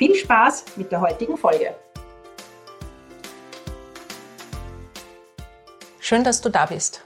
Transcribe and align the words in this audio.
Viel 0.00 0.14
Spaß 0.14 0.64
mit 0.76 0.90
der 0.90 1.02
heutigen 1.02 1.36
Folge. 1.36 1.74
Schön, 5.98 6.24
dass 6.24 6.40
du 6.40 6.48
da 6.48 6.64
bist. 6.64 7.02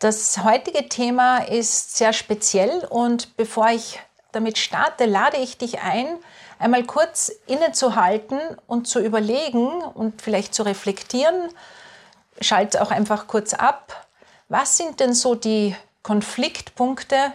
Das 0.00 0.44
heutige 0.44 0.86
Thema 0.90 1.38
ist 1.38 1.96
sehr 1.96 2.12
speziell 2.12 2.86
und 2.90 3.38
bevor 3.38 3.70
ich 3.70 4.00
damit 4.32 4.58
starte, 4.58 5.06
lade 5.06 5.38
ich 5.38 5.56
dich 5.56 5.80
ein, 5.80 6.18
einmal 6.58 6.84
kurz 6.84 7.32
innezuhalten 7.46 8.38
und 8.66 8.86
zu 8.86 9.00
überlegen 9.00 9.80
und 9.80 10.20
vielleicht 10.20 10.52
zu 10.52 10.62
reflektieren. 10.62 11.48
Schalt 12.42 12.78
auch 12.78 12.90
einfach 12.90 13.28
kurz 13.28 13.54
ab. 13.54 14.06
Was 14.50 14.76
sind 14.76 15.00
denn 15.00 15.14
so 15.14 15.34
die 15.34 15.74
Konfliktpunkte, 16.02 17.32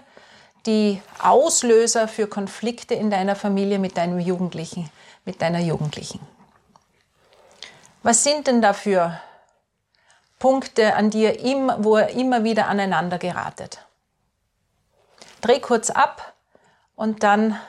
die 0.65 1.01
Auslöser 1.19 2.07
für 2.07 2.27
Konflikte 2.27 2.93
in 2.95 3.09
deiner 3.09 3.35
Familie 3.35 3.79
mit 3.79 3.97
deinem 3.97 4.19
Jugendlichen, 4.19 4.89
mit 5.25 5.41
deiner 5.41 5.59
Jugendlichen? 5.59 6.19
Was 8.03 8.23
sind 8.23 8.47
denn 8.47 8.61
dafür 8.61 9.19
Punkte, 10.39 10.95
an 10.95 11.09
immer, 11.11 11.83
wo 11.83 11.97
ihr 11.97 12.09
immer 12.09 12.43
wieder 12.43 12.67
aneinander 12.67 13.17
geratet? 13.17 13.79
Dreh 15.41 15.59
kurz 15.59 15.89
ab 15.89 16.33
und 16.95 17.23
dann 17.23 17.59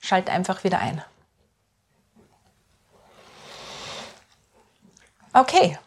schalt 0.00 0.30
einfach 0.30 0.64
wieder 0.64 0.78
ein. 0.78 1.02
Okay, 5.34 5.78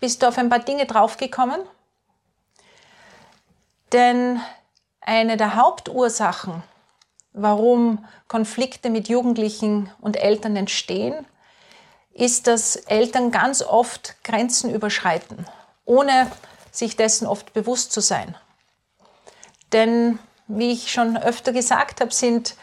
bist 0.00 0.22
du 0.22 0.28
auf 0.28 0.38
ein 0.38 0.48
paar 0.48 0.58
Dinge 0.58 0.86
draufgekommen? 0.86 1.60
Denn 3.92 4.40
eine 5.06 5.36
der 5.36 5.54
Hauptursachen, 5.54 6.62
warum 7.32 8.04
Konflikte 8.28 8.90
mit 8.90 9.08
Jugendlichen 9.08 9.90
und 10.00 10.16
Eltern 10.16 10.56
entstehen, 10.56 11.26
ist, 12.12 12.46
dass 12.46 12.76
Eltern 12.76 13.30
ganz 13.30 13.62
oft 13.62 14.22
Grenzen 14.24 14.74
überschreiten, 14.74 15.46
ohne 15.84 16.30
sich 16.70 16.96
dessen 16.96 17.26
oft 17.26 17.52
bewusst 17.52 17.92
zu 17.92 18.00
sein. 18.00 18.36
Denn, 19.72 20.18
wie 20.48 20.72
ich 20.72 20.90
schon 20.90 21.16
öfter 21.16 21.52
gesagt 21.52 22.00
habe, 22.00 22.12
sind 22.12 22.56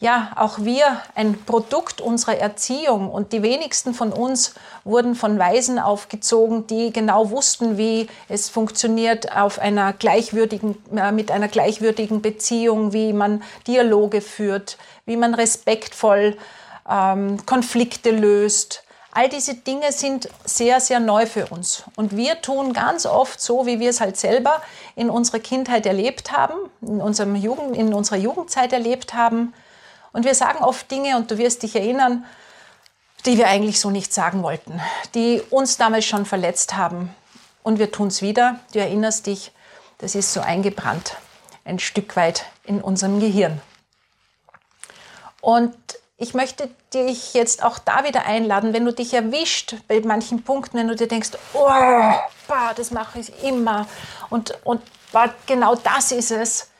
ja, 0.00 0.32
auch 0.36 0.58
wir 0.58 1.00
ein 1.14 1.40
Produkt 1.44 2.00
unserer 2.00 2.36
Erziehung 2.36 3.10
und 3.10 3.32
die 3.32 3.42
wenigsten 3.42 3.94
von 3.94 4.12
uns 4.12 4.54
wurden 4.82 5.14
von 5.14 5.38
Weisen 5.38 5.78
aufgezogen, 5.78 6.66
die 6.66 6.92
genau 6.92 7.30
wussten, 7.30 7.78
wie 7.78 8.08
es 8.28 8.48
funktioniert 8.48 9.36
auf 9.36 9.58
einer 9.58 9.92
gleichwürdigen, 9.92 10.76
äh, 10.96 11.12
mit 11.12 11.30
einer 11.30 11.48
gleichwürdigen 11.48 12.22
Beziehung, 12.22 12.92
wie 12.92 13.12
man 13.12 13.42
Dialoge 13.68 14.20
führt, 14.20 14.78
wie 15.06 15.16
man 15.16 15.32
respektvoll 15.32 16.36
ähm, 16.90 17.46
Konflikte 17.46 18.10
löst. 18.10 18.82
All 19.12 19.28
diese 19.28 19.54
Dinge 19.54 19.92
sind 19.92 20.28
sehr, 20.44 20.80
sehr 20.80 20.98
neu 20.98 21.24
für 21.24 21.46
uns. 21.46 21.84
Und 21.94 22.16
wir 22.16 22.42
tun 22.42 22.72
ganz 22.72 23.06
oft 23.06 23.40
so, 23.40 23.64
wie 23.64 23.78
wir 23.78 23.90
es 23.90 24.00
halt 24.00 24.16
selber 24.16 24.60
in 24.96 25.08
unserer 25.08 25.38
Kindheit 25.38 25.86
erlebt 25.86 26.32
haben, 26.32 26.54
in, 26.82 27.00
unserem 27.00 27.36
Jugend, 27.36 27.76
in 27.76 27.94
unserer 27.94 28.16
Jugendzeit 28.16 28.72
erlebt 28.72 29.14
haben 29.14 29.54
und 30.14 30.24
wir 30.24 30.34
sagen 30.34 30.64
oft 30.64 30.90
Dinge, 30.90 31.16
und 31.16 31.30
du 31.30 31.38
wirst 31.38 31.64
dich 31.64 31.74
erinnern, 31.74 32.24
die 33.26 33.36
wir 33.36 33.48
eigentlich 33.48 33.80
so 33.80 33.90
nicht 33.90 34.14
sagen 34.14 34.42
wollten, 34.42 34.80
die 35.14 35.42
uns 35.50 35.76
damals 35.76 36.04
schon 36.04 36.24
verletzt 36.24 36.76
haben. 36.76 37.14
Und 37.64 37.80
wir 37.80 37.90
tun 37.90 38.08
es 38.08 38.22
wieder. 38.22 38.60
Du 38.72 38.78
erinnerst 38.78 39.26
dich, 39.26 39.50
das 39.98 40.14
ist 40.14 40.32
so 40.32 40.40
eingebrannt, 40.40 41.16
ein 41.64 41.80
Stück 41.80 42.14
weit 42.14 42.46
in 42.64 42.80
unserem 42.80 43.18
Gehirn. 43.18 43.60
Und 45.40 45.74
ich 46.16 46.32
möchte 46.32 46.70
dich 46.92 47.34
jetzt 47.34 47.64
auch 47.64 47.80
da 47.80 48.04
wieder 48.04 48.24
einladen, 48.24 48.72
wenn 48.72 48.84
du 48.84 48.92
dich 48.92 49.12
erwischt 49.14 49.74
bei 49.88 50.00
manchen 50.00 50.44
Punkten, 50.44 50.78
wenn 50.78 50.86
du 50.86 50.94
dir 50.94 51.08
denkst, 51.08 51.30
oh, 51.54 51.66
bah, 52.46 52.72
das 52.76 52.92
mache 52.92 53.18
ich 53.18 53.42
immer 53.42 53.88
und, 54.30 54.64
und 54.64 54.80
bah, 55.10 55.34
genau 55.46 55.74
das 55.74 56.12
ist 56.12 56.30
es. 56.30 56.70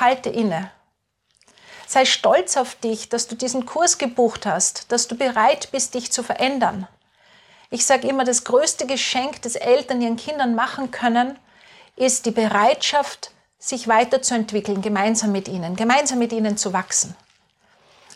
Halte 0.00 0.28
inne 0.28 0.72
Sei 1.92 2.06
stolz 2.06 2.56
auf 2.56 2.74
dich, 2.76 3.10
dass 3.10 3.26
du 3.26 3.36
diesen 3.36 3.66
Kurs 3.66 3.98
gebucht 3.98 4.46
hast, 4.46 4.90
dass 4.90 5.08
du 5.08 5.14
bereit 5.14 5.70
bist, 5.72 5.92
dich 5.92 6.10
zu 6.10 6.22
verändern. 6.22 6.88
Ich 7.68 7.84
sage 7.84 8.08
immer, 8.08 8.24
das 8.24 8.44
größte 8.44 8.86
Geschenk, 8.86 9.42
das 9.42 9.56
Eltern 9.56 10.00
ihren 10.00 10.16
Kindern 10.16 10.54
machen 10.54 10.90
können, 10.90 11.38
ist 11.94 12.24
die 12.24 12.30
Bereitschaft, 12.30 13.32
sich 13.58 13.88
weiterzuentwickeln, 13.88 14.80
gemeinsam 14.80 15.32
mit 15.32 15.48
ihnen, 15.48 15.76
gemeinsam 15.76 16.18
mit 16.18 16.32
ihnen 16.32 16.56
zu 16.56 16.72
wachsen. 16.72 17.14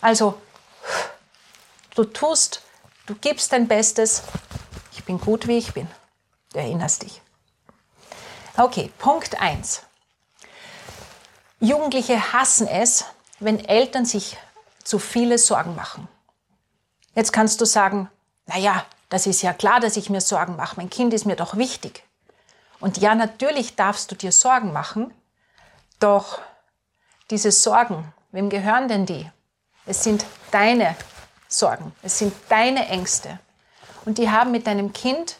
Also, 0.01 0.41
du 1.97 2.05
tust, 2.05 2.63
du 3.05 3.15
gibst 3.15 3.53
dein 3.53 3.69
Bestes. 3.69 4.23
Ich 4.93 5.05
bin 5.05 5.21
gut, 5.21 5.49
wie 5.49 5.59
ich 5.59 5.75
bin. 5.75 5.87
Du 6.55 6.61
erinnerst 6.61 7.03
dich. 7.03 7.21
Okay, 8.57 8.91
Punkt 8.97 9.39
1. 9.39 9.83
Jugendliche 11.61 12.33
hassen 12.33 12.69
es, 12.69 13.05
wenn 13.41 13.65
Eltern 13.65 14.05
sich 14.05 14.37
zu 14.83 14.99
viele 14.99 15.39
Sorgen 15.39 15.75
machen. 15.75 16.09
Jetzt 17.15 17.33
kannst 17.33 17.61
du 17.61 17.65
sagen, 17.65 18.11
naja, 18.47 18.85
das 19.09 19.27
ist 19.27 19.43
ja 19.43 19.53
klar, 19.53 19.81
dass 19.81 19.97
ich 19.97 20.11
mir 20.11 20.21
Sorgen 20.21 20.57
mache. 20.57 20.77
Mein 20.77 20.91
Kind 20.91 21.15
ist 21.15 21.27
mir 21.27 21.37
doch 21.37 21.57
wichtig. 21.57 22.05
Und 22.81 22.99
ja, 22.99 23.15
natürlich 23.15 23.77
darfst 23.77 24.11
du 24.11 24.15
dir 24.15 24.33
Sorgen 24.33 24.73
machen, 24.73 25.13
doch 25.99 26.41
diese 27.31 27.51
Sorgen, 27.51 28.13
wem 28.33 28.51
gehören 28.51 28.89
denn 28.89 29.07
die? 29.07 29.31
Es 29.87 30.05
sind 30.05 30.27
deine 30.51 30.95
Sorgen, 31.49 31.93
es 32.03 32.19
sind 32.19 32.35
deine 32.49 32.89
Ängste. 32.89 33.39
Und 34.05 34.19
die 34.19 34.31
haben 34.31 34.51
mit 34.51 34.67
deinem 34.67 34.93
Kind, 34.93 35.37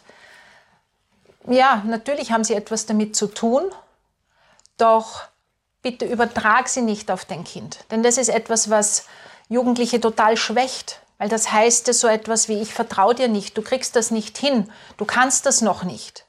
ja, 1.45 1.83
natürlich 1.85 2.31
haben 2.31 2.43
sie 2.43 2.55
etwas 2.55 2.85
damit 2.85 3.15
zu 3.15 3.27
tun, 3.27 3.63
doch 4.77 5.23
bitte 5.87 6.03
übertrag 6.03 6.67
sie 6.67 6.81
nicht 6.81 7.09
auf 7.11 7.23
dein 7.23 7.45
Kind. 7.45 7.79
Denn 7.91 8.03
das 8.03 8.17
ist 8.17 8.27
etwas, 8.27 8.69
was 8.69 9.05
Jugendliche 9.47 10.01
total 10.01 10.35
schwächt. 10.35 10.99
Weil 11.17 11.29
das 11.29 11.53
heißt 11.53 11.87
ja 11.87 11.93
so 11.93 12.09
etwas 12.09 12.49
wie, 12.49 12.61
ich 12.61 12.73
vertraue 12.73 13.15
dir 13.15 13.29
nicht, 13.29 13.57
du 13.57 13.61
kriegst 13.61 13.95
das 13.95 14.11
nicht 14.11 14.37
hin, 14.37 14.69
du 14.97 15.05
kannst 15.05 15.45
das 15.45 15.61
noch 15.61 15.83
nicht. 15.83 16.25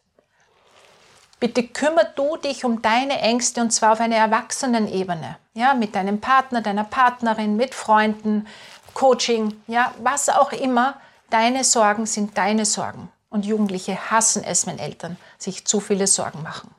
Bitte 1.41 1.65
kümmer 1.65 2.05
du 2.05 2.37
dich 2.37 2.65
um 2.65 2.83
deine 2.83 3.21
Ängste 3.21 3.61
und 3.61 3.73
zwar 3.73 3.95
auf 3.95 4.01
einer 4.01 4.15
Erwachsenenebene. 4.15 5.37
Ja, 5.55 5.75
mit 5.75 5.97
deinem 5.97 6.21
Partner, 6.21 6.61
deiner 6.61 6.85
Partnerin, 6.85 7.57
mit 7.57 7.75
Freunden, 7.75 8.47
Coaching, 8.95 9.61
ja, 9.67 9.93
was 10.01 10.29
auch 10.29 10.53
immer. 10.53 11.01
Deine 11.31 11.65
Sorgen 11.65 12.07
sind 12.07 12.39
deine 12.39 12.65
Sorgen. 12.65 13.11
Und 13.29 13.45
Jugendliche 13.45 14.11
hassen 14.11 14.45
es, 14.45 14.69
wenn 14.69 14.79
Eltern 14.79 15.17
sich 15.37 15.67
zu 15.67 15.81
viele 15.81 16.07
Sorgen 16.07 16.45
machen. 16.45 16.71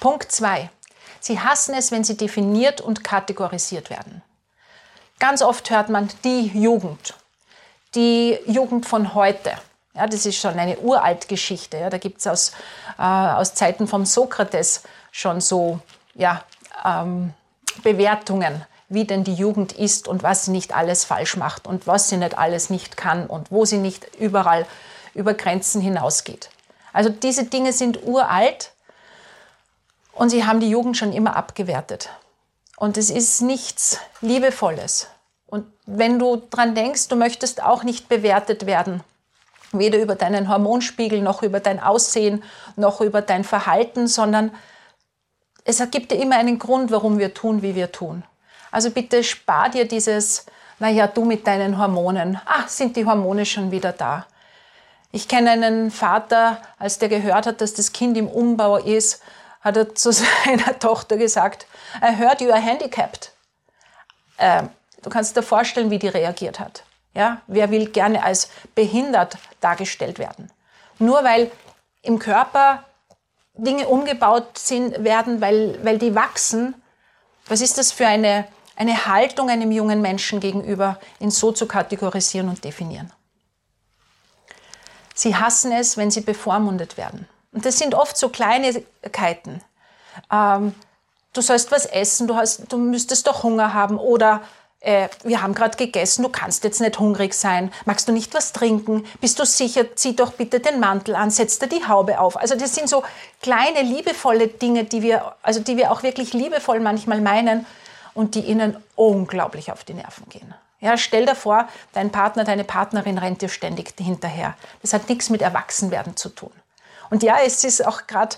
Punkt 0.00 0.32
2. 0.32 0.70
Sie 1.26 1.40
hassen 1.40 1.74
es, 1.74 1.90
wenn 1.90 2.04
sie 2.04 2.16
definiert 2.16 2.80
und 2.80 3.02
kategorisiert 3.02 3.90
werden. 3.90 4.22
Ganz 5.18 5.42
oft 5.42 5.68
hört 5.70 5.88
man 5.88 6.08
die 6.22 6.52
Jugend, 6.54 7.14
die 7.96 8.38
Jugend 8.46 8.86
von 8.86 9.12
heute. 9.12 9.50
Ja, 9.92 10.06
das 10.06 10.24
ist 10.24 10.36
schon 10.36 10.56
eine 10.56 10.78
uralt 10.78 11.26
Geschichte. 11.26 11.78
Ja, 11.78 11.90
da 11.90 11.98
gibt 11.98 12.20
es 12.20 12.28
aus, 12.28 12.52
äh, 12.96 13.02
aus 13.02 13.54
Zeiten 13.54 13.88
von 13.88 14.06
Sokrates 14.06 14.84
schon 15.10 15.40
so 15.40 15.80
ja, 16.14 16.44
ähm, 16.84 17.34
Bewertungen, 17.82 18.64
wie 18.88 19.04
denn 19.04 19.24
die 19.24 19.34
Jugend 19.34 19.72
ist 19.72 20.06
und 20.06 20.22
was 20.22 20.44
sie 20.44 20.52
nicht 20.52 20.76
alles 20.76 21.04
falsch 21.04 21.36
macht 21.36 21.66
und 21.66 21.88
was 21.88 22.08
sie 22.08 22.18
nicht 22.18 22.38
alles 22.38 22.70
nicht 22.70 22.96
kann 22.96 23.26
und 23.26 23.50
wo 23.50 23.64
sie 23.64 23.78
nicht 23.78 24.14
überall 24.14 24.64
über 25.12 25.34
Grenzen 25.34 25.80
hinausgeht. 25.80 26.50
Also 26.92 27.10
diese 27.10 27.46
Dinge 27.46 27.72
sind 27.72 28.04
uralt 28.04 28.70
und 30.16 30.30
sie 30.30 30.44
haben 30.44 30.60
die 30.60 30.70
Jugend 30.70 30.96
schon 30.96 31.12
immer 31.12 31.36
abgewertet. 31.36 32.10
Und 32.76 32.96
es 32.96 33.10
ist 33.10 33.42
nichts 33.42 34.00
Liebevolles. 34.20 35.08
Und 35.46 35.66
wenn 35.86 36.18
du 36.18 36.42
dran 36.50 36.74
denkst, 36.74 37.08
du 37.08 37.16
möchtest 37.16 37.62
auch 37.62 37.84
nicht 37.84 38.08
bewertet 38.08 38.66
werden, 38.66 39.02
weder 39.72 39.98
über 39.98 40.14
deinen 40.14 40.48
Hormonspiegel 40.48 41.20
noch 41.22 41.42
über 41.42 41.60
dein 41.60 41.80
Aussehen 41.80 42.42
noch 42.76 43.00
über 43.00 43.22
dein 43.22 43.44
Verhalten, 43.44 44.08
sondern 44.08 44.52
es 45.64 45.82
gibt 45.90 46.10
dir 46.10 46.20
immer 46.20 46.36
einen 46.36 46.58
Grund, 46.58 46.90
warum 46.90 47.18
wir 47.18 47.34
tun, 47.34 47.62
wie 47.62 47.74
wir 47.74 47.92
tun. 47.92 48.24
Also 48.70 48.90
bitte 48.90 49.22
spar 49.22 49.68
dir 49.68 49.86
dieses, 49.86 50.46
naja, 50.78 51.06
du 51.06 51.24
mit 51.24 51.46
deinen 51.46 51.78
Hormonen. 51.78 52.40
Ah, 52.46 52.66
sind 52.68 52.96
die 52.96 53.04
Hormone 53.04 53.44
schon 53.44 53.70
wieder 53.70 53.92
da. 53.92 54.26
Ich 55.12 55.28
kenne 55.28 55.50
einen 55.50 55.90
Vater, 55.90 56.60
als 56.78 56.98
der 56.98 57.08
gehört 57.08 57.46
hat, 57.46 57.60
dass 57.60 57.74
das 57.74 57.92
Kind 57.92 58.16
im 58.16 58.28
Umbau 58.28 58.76
ist, 58.76 59.22
hat 59.66 59.76
er 59.76 59.94
zu 59.94 60.12
seiner 60.44 60.78
Tochter 60.78 61.16
gesagt, 61.16 61.66
I 62.00 62.16
heard 62.16 62.40
you 62.40 62.50
are 62.50 62.60
handicapped. 62.60 63.32
Ähm, 64.38 64.70
du 65.02 65.10
kannst 65.10 65.36
dir 65.36 65.42
vorstellen, 65.42 65.90
wie 65.90 65.98
die 65.98 66.08
reagiert 66.08 66.60
hat. 66.60 66.84
Ja? 67.14 67.42
Wer 67.48 67.70
will 67.70 67.86
gerne 67.86 68.22
als 68.22 68.48
behindert 68.74 69.38
dargestellt 69.60 70.18
werden? 70.18 70.52
Nur 70.98 71.24
weil 71.24 71.50
im 72.02 72.18
Körper 72.18 72.84
Dinge 73.54 73.88
umgebaut 73.88 74.56
sind, 74.56 75.02
werden, 75.02 75.40
weil, 75.40 75.84
weil 75.84 75.98
die 75.98 76.14
wachsen, 76.14 76.74
was 77.48 77.60
ist 77.60 77.78
das 77.78 77.90
für 77.90 78.06
eine, 78.06 78.46
eine 78.76 79.06
Haltung 79.06 79.50
einem 79.50 79.72
jungen 79.72 80.00
Menschen 80.00 80.40
gegenüber, 80.40 81.00
ihn 81.18 81.30
so 81.30 81.50
zu 81.50 81.66
kategorisieren 81.66 82.48
und 82.48 82.62
definieren? 82.62 83.12
Sie 85.14 85.34
hassen 85.34 85.72
es, 85.72 85.96
wenn 85.96 86.10
sie 86.10 86.20
bevormundet 86.20 86.96
werden. 86.98 87.26
Und 87.56 87.64
das 87.64 87.78
sind 87.78 87.94
oft 87.94 88.18
so 88.18 88.28
Kleinigkeiten. 88.28 89.62
Ähm, 90.30 90.74
du 91.32 91.40
sollst 91.40 91.72
was 91.72 91.86
essen, 91.86 92.26
du, 92.26 92.36
hast, 92.36 92.70
du 92.70 92.76
müsstest 92.76 93.26
doch 93.26 93.44
Hunger 93.44 93.72
haben 93.72 93.96
oder 93.96 94.42
äh, 94.80 95.08
wir 95.24 95.40
haben 95.40 95.54
gerade 95.54 95.74
gegessen, 95.78 96.22
du 96.22 96.28
kannst 96.28 96.64
jetzt 96.64 96.82
nicht 96.82 96.98
hungrig 96.98 97.32
sein. 97.32 97.72
Magst 97.86 98.08
du 98.08 98.12
nicht 98.12 98.34
was 98.34 98.52
trinken? 98.52 99.06
Bist 99.22 99.38
du 99.38 99.46
sicher? 99.46 99.96
Zieh 99.96 100.14
doch 100.14 100.34
bitte 100.34 100.60
den 100.60 100.80
Mantel 100.80 101.16
an, 101.16 101.30
setz 101.30 101.58
dir 101.58 101.66
die 101.66 101.88
Haube 101.88 102.20
auf. 102.20 102.36
Also 102.36 102.56
das 102.56 102.74
sind 102.74 102.90
so 102.90 103.02
kleine, 103.40 103.80
liebevolle 103.80 104.48
Dinge, 104.48 104.84
die 104.84 105.00
wir, 105.00 105.34
also 105.42 105.60
die 105.60 105.78
wir 105.78 105.92
auch 105.92 106.02
wirklich 106.02 106.34
liebevoll 106.34 106.80
manchmal 106.80 107.22
meinen 107.22 107.64
und 108.12 108.34
die 108.34 108.40
ihnen 108.40 108.76
unglaublich 108.96 109.72
auf 109.72 109.82
die 109.82 109.94
Nerven 109.94 110.28
gehen. 110.28 110.54
Ja, 110.80 110.98
stell 110.98 111.24
dir 111.24 111.34
vor, 111.34 111.68
dein 111.94 112.12
Partner, 112.12 112.44
deine 112.44 112.64
Partnerin 112.64 113.16
rennt 113.16 113.40
dir 113.40 113.48
ständig 113.48 113.94
hinterher. 113.98 114.58
Das 114.82 114.92
hat 114.92 115.08
nichts 115.08 115.30
mit 115.30 115.40
Erwachsenwerden 115.40 116.18
zu 116.18 116.28
tun. 116.28 116.52
Und 117.10 117.22
ja, 117.22 117.38
es 117.44 117.64
ist 117.64 117.86
auch 117.86 118.06
gerade, 118.06 118.36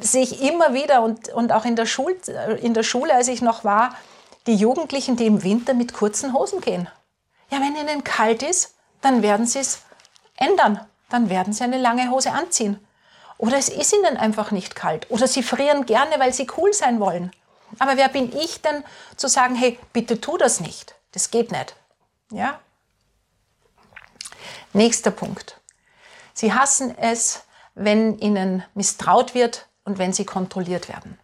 sehe 0.00 0.22
ich 0.22 0.42
immer 0.42 0.74
wieder 0.74 1.02
und, 1.02 1.28
und 1.30 1.52
auch 1.52 1.64
in 1.64 1.76
der, 1.76 1.86
Schul, 1.86 2.16
in 2.60 2.74
der 2.74 2.82
Schule, 2.82 3.14
als 3.14 3.28
ich 3.28 3.42
noch 3.42 3.64
war, 3.64 3.96
die 4.46 4.54
Jugendlichen, 4.54 5.16
die 5.16 5.26
im 5.26 5.42
Winter 5.42 5.74
mit 5.74 5.94
kurzen 5.94 6.34
Hosen 6.34 6.60
gehen. 6.60 6.88
Ja, 7.50 7.58
wenn 7.60 7.76
ihnen 7.76 8.04
kalt 8.04 8.42
ist, 8.42 8.74
dann 9.00 9.22
werden 9.22 9.46
sie 9.46 9.60
es 9.60 9.80
ändern. 10.36 10.80
Dann 11.08 11.30
werden 11.30 11.52
sie 11.52 11.64
eine 11.64 11.78
lange 11.78 12.10
Hose 12.10 12.32
anziehen. 12.32 12.84
Oder 13.38 13.58
es 13.58 13.68
ist 13.68 13.92
ihnen 13.92 14.16
einfach 14.16 14.50
nicht 14.50 14.74
kalt. 14.74 15.10
Oder 15.10 15.26
sie 15.26 15.42
frieren 15.42 15.86
gerne, 15.86 16.18
weil 16.18 16.32
sie 16.32 16.46
cool 16.56 16.72
sein 16.72 17.00
wollen. 17.00 17.30
Aber 17.78 17.96
wer 17.96 18.08
bin 18.08 18.34
ich 18.36 18.62
denn 18.62 18.84
zu 19.16 19.28
sagen, 19.28 19.54
hey, 19.54 19.78
bitte 19.92 20.20
tu 20.20 20.36
das 20.36 20.60
nicht? 20.60 20.94
Das 21.12 21.30
geht 21.30 21.50
nicht. 21.52 21.74
Ja? 22.30 22.58
Nächster 24.72 25.10
Punkt. 25.10 25.60
Sie 26.32 26.52
hassen 26.52 26.96
es, 26.98 27.44
wenn 27.74 28.18
ihnen 28.18 28.62
misstraut 28.74 29.34
wird 29.34 29.66
und 29.84 29.98
wenn 29.98 30.12
sie 30.12 30.24
kontrolliert 30.24 30.88
werden. 30.88 31.18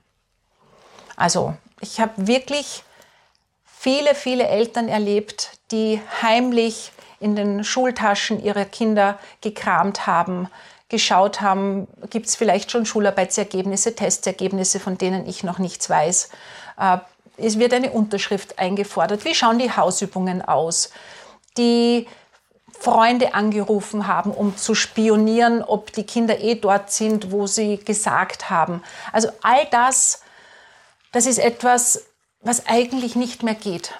Also, 1.16 1.54
ich 1.80 2.00
habe 2.00 2.26
wirklich 2.26 2.82
viele, 3.64 4.14
viele 4.14 4.46
Eltern 4.46 4.88
erlebt, 4.88 5.58
die 5.70 6.00
heimlich 6.22 6.92
in 7.20 7.36
den 7.36 7.64
Schultaschen 7.64 8.42
ihrer 8.42 8.64
Kinder 8.64 9.18
gekramt 9.40 10.06
haben, 10.06 10.48
geschaut 10.88 11.40
haben, 11.40 11.86
gibt 12.10 12.26
es 12.26 12.36
vielleicht 12.36 12.70
schon 12.70 12.84
Schularbeitsergebnisse, 12.84 13.94
Testergebnisse, 13.94 14.80
von 14.80 14.98
denen 14.98 15.26
ich 15.26 15.44
noch 15.44 15.58
nichts 15.58 15.88
weiß. 15.88 16.30
Äh, 16.78 16.98
es 17.36 17.58
wird 17.58 17.72
eine 17.72 17.90
Unterschrift 17.90 18.58
eingefordert. 18.58 19.24
Wie 19.24 19.34
schauen 19.34 19.58
die 19.58 19.70
Hausübungen 19.70 20.42
aus? 20.42 20.90
Die 21.56 22.06
Freunde 22.80 23.34
angerufen 23.34 24.06
haben, 24.06 24.32
um 24.32 24.56
zu 24.56 24.74
spionieren, 24.74 25.62
ob 25.62 25.92
die 25.92 26.04
Kinder 26.04 26.40
eh 26.40 26.54
dort 26.54 26.90
sind, 26.90 27.30
wo 27.30 27.46
sie 27.46 27.76
gesagt 27.76 28.48
haben. 28.48 28.82
Also 29.12 29.28
all 29.42 29.66
das, 29.70 30.22
das 31.12 31.26
ist 31.26 31.38
etwas, 31.38 32.06
was 32.40 32.66
eigentlich 32.66 33.16
nicht 33.16 33.42
mehr 33.42 33.54
geht. 33.54 33.92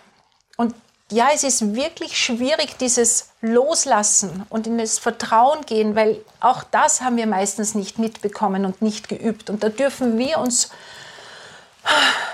Und 0.56 0.75
ja, 1.12 1.29
es 1.35 1.44
ist 1.44 1.75
wirklich 1.75 2.17
schwierig, 2.17 2.79
dieses 2.79 3.31
Loslassen 3.43 4.47
und 4.49 4.67
in 4.67 4.79
das 4.79 4.99
Vertrauen 4.99 5.67
gehen, 5.67 5.94
weil 5.94 6.25
auch 6.41 6.62
das 6.62 7.03
haben 7.03 7.19
wir 7.19 7.27
meistens 7.27 7.75
nicht 7.75 7.99
mitbekommen 7.99 8.65
und 8.65 8.81
nicht 8.81 9.09
geübt. 9.09 9.50
Und 9.50 9.62
da 9.62 9.69
dürfen 9.69 10.17
wir 10.17 10.38
uns 10.38 10.71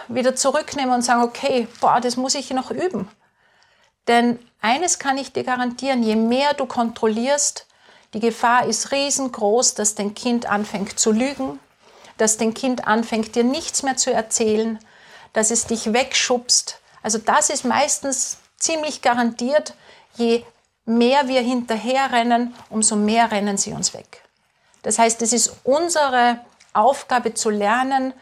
wieder 0.06 0.36
zurücknehmen 0.36 0.94
und 0.94 1.02
sagen, 1.02 1.22
okay, 1.22 1.66
boah, 1.80 2.00
das 2.00 2.16
muss 2.16 2.34
ich 2.36 2.50
noch 2.50 2.70
üben. 2.70 3.08
Denn 4.08 4.38
eines 4.60 4.98
kann 4.98 5.18
ich 5.18 5.32
dir 5.32 5.44
garantieren, 5.44 6.02
je 6.02 6.16
mehr 6.16 6.54
du 6.54 6.66
kontrollierst, 6.66 7.66
die 8.14 8.20
Gefahr 8.20 8.66
ist 8.66 8.92
riesengroß, 8.92 9.74
dass 9.74 9.94
dein 9.94 10.14
Kind 10.14 10.46
anfängt 10.46 10.98
zu 10.98 11.12
lügen, 11.12 11.58
dass 12.16 12.38
dein 12.38 12.54
Kind 12.54 12.86
anfängt, 12.86 13.34
dir 13.34 13.44
nichts 13.44 13.82
mehr 13.82 13.96
zu 13.96 14.12
erzählen, 14.12 14.78
dass 15.32 15.50
es 15.50 15.66
dich 15.66 15.92
wegschubst. 15.92 16.80
Also 17.02 17.18
das 17.18 17.50
ist 17.50 17.64
meistens 17.64 18.38
ziemlich 18.56 19.02
garantiert, 19.02 19.74
je 20.16 20.44
mehr 20.86 21.28
wir 21.28 21.42
hinterherrennen, 21.42 22.54
umso 22.70 22.96
mehr 22.96 23.30
rennen 23.30 23.58
sie 23.58 23.72
uns 23.72 23.92
weg. 23.92 24.22
Das 24.82 24.98
heißt, 24.98 25.20
es 25.22 25.32
ist 25.32 25.56
unsere 25.64 26.40
Aufgabe 26.72 27.34
zu 27.34 27.50
lernen, 27.50 28.12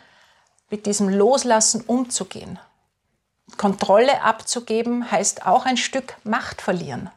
mit 0.70 0.86
diesem 0.86 1.08
Loslassen 1.08 1.82
umzugehen. 1.82 2.58
Kontrolle 3.56 4.22
abzugeben 4.22 5.10
heißt 5.10 5.46
auch 5.46 5.66
ein 5.66 5.76
Stück 5.76 6.16
Macht 6.24 6.62
verlieren. 6.62 7.10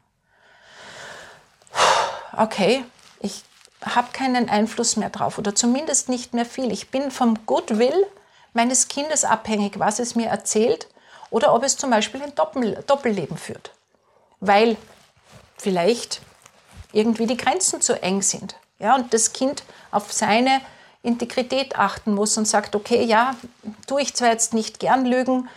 Okay, 2.35 2.83
ich 3.19 3.43
habe 3.83 4.11
keinen 4.11 4.49
Einfluss 4.49 4.95
mehr 4.95 5.09
drauf 5.09 5.37
oder 5.37 5.55
zumindest 5.55 6.09
nicht 6.09 6.33
mehr 6.33 6.45
viel. 6.45 6.71
Ich 6.71 6.89
bin 6.89 7.11
vom 7.11 7.45
Goodwill 7.45 8.05
meines 8.53 8.87
Kindes 8.87 9.23
abhängig, 9.23 9.79
was 9.79 9.99
es 9.99 10.15
mir 10.15 10.27
erzählt 10.27 10.87
oder 11.29 11.53
ob 11.53 11.63
es 11.63 11.77
zum 11.77 11.89
Beispiel 11.89 12.21
ein 12.21 12.35
Doppel 12.35 12.83
Doppelleben 12.85 13.37
führt, 13.37 13.71
weil 14.39 14.77
vielleicht 15.57 16.21
irgendwie 16.91 17.27
die 17.27 17.37
Grenzen 17.37 17.81
zu 17.81 18.01
eng 18.01 18.21
sind. 18.21 18.55
Ja, 18.79 18.95
und 18.95 19.13
das 19.13 19.33
Kind 19.33 19.63
auf 19.91 20.13
seine 20.13 20.61
Integrität 21.03 21.77
achten 21.77 22.13
muss 22.13 22.37
und 22.37 22.47
sagt, 22.47 22.75
okay, 22.75 23.03
ja, 23.03 23.35
tue 23.87 24.01
ich 24.01 24.13
zwar 24.13 24.29
jetzt 24.29 24.53
nicht 24.53 24.79
gern 24.79 25.05
Lügen, 25.05 25.49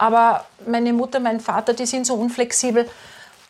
aber 0.00 0.46
meine 0.66 0.94
Mutter, 0.94 1.20
mein 1.20 1.40
Vater, 1.40 1.74
die 1.74 1.84
sind 1.84 2.06
so 2.06 2.14
unflexibel, 2.14 2.88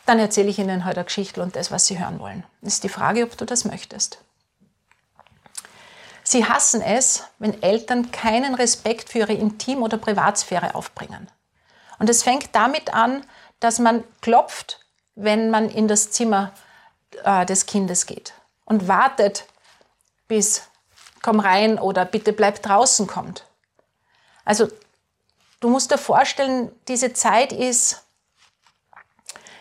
dann 0.05 0.19
erzähle 0.19 0.49
ich 0.49 0.59
ihnen 0.59 0.83
halt 0.83 0.97
eine 0.97 1.05
Geschichte 1.05 1.41
und 1.41 1.55
das, 1.55 1.71
was 1.71 1.87
sie 1.87 1.97
hören 1.97 2.19
wollen. 2.19 2.43
Ist 2.61 2.83
die 2.83 2.89
Frage, 2.89 3.23
ob 3.23 3.37
du 3.37 3.45
das 3.45 3.63
möchtest. 3.63 4.17
Sie 6.25 6.43
hassen 6.43 6.81
es, 6.81 7.23
wenn 7.39 7.63
Eltern 7.63 8.11
keinen 8.11 8.53
Respekt 8.53 9.07
für 9.07 9.19
ihre 9.19 9.31
Intim- 9.31 9.81
oder 9.81 9.97
Privatsphäre 9.97 10.75
aufbringen. 10.75 11.29
Und 11.99 12.09
es 12.09 12.21
fängt 12.21 12.53
damit 12.53 12.93
an, 12.93 13.25
dass 13.61 13.79
man 13.79 14.03
klopft, 14.19 14.81
wenn 15.15 15.51
man 15.51 15.69
in 15.69 15.87
das 15.87 16.11
Zimmer 16.11 16.51
äh, 17.23 17.45
des 17.45 17.65
Kindes 17.65 18.07
geht 18.07 18.33
und 18.65 18.89
wartet, 18.89 19.45
bis 20.27 20.63
komm 21.21 21.39
rein 21.39 21.79
oder 21.79 22.03
bitte 22.03 22.33
bleib 22.33 22.61
draußen 22.61 23.07
kommt. 23.07 23.45
Also 24.43 24.67
du 25.61 25.69
musst 25.69 25.91
dir 25.91 25.97
vorstellen, 25.97 26.71
diese 26.89 27.13
Zeit 27.13 27.53
ist 27.53 28.03